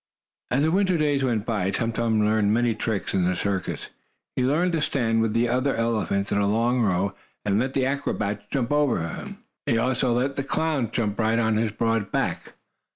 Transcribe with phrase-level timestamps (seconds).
[0.49, 3.89] As the winter days went by, Tum Tum learned many tricks in the circus.
[4.35, 7.13] He learned to stand with other elephants, in a long row,
[7.45, 11.37] and let the acrobats jump over him, and he also let the clowns jump right
[11.37, 12.53] on his broad back.